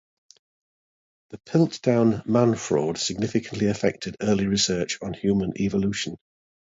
The 1.29 1.37
Piltdown 1.37 2.23
Man 2.25 2.55
fraud 2.55 2.97
significantly 2.97 3.67
affected 3.67 4.17
early 4.19 4.47
research 4.47 4.97
on 5.03 5.13
human 5.13 5.53
evolution. 5.61 6.17